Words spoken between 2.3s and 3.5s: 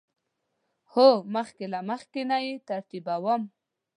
یی ترتیبوم